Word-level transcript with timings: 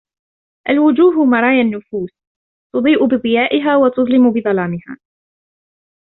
الوجوه 0.69 1.25
مرايا 1.25 1.61
النفوس، 1.61 2.09
تضيء 2.73 3.05
بضيائها 3.05 3.77
وتظلم 3.77 4.33
بظلامها 4.33 4.97